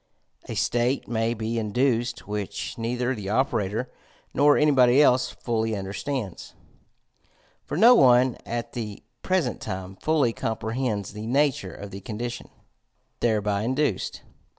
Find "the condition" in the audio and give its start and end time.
11.91-12.47